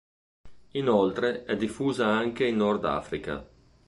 [0.71, 3.47] Inoltre è diffusa anche in Nord Africa.